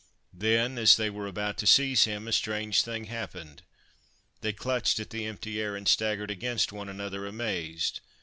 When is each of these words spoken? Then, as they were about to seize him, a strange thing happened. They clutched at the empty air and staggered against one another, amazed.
Then, 0.33 0.79
as 0.79 0.97
they 0.97 1.11
were 1.11 1.27
about 1.27 1.59
to 1.59 1.67
seize 1.67 2.05
him, 2.05 2.27
a 2.27 2.31
strange 2.31 2.81
thing 2.81 3.03
happened. 3.03 3.61
They 4.39 4.51
clutched 4.51 4.99
at 4.99 5.11
the 5.11 5.25
empty 5.27 5.61
air 5.61 5.75
and 5.75 5.87
staggered 5.87 6.31
against 6.31 6.71
one 6.71 6.89
another, 6.89 7.27
amazed. 7.27 7.99